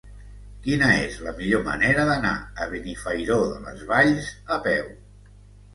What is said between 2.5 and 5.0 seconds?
a Benifairó de les Valls a peu?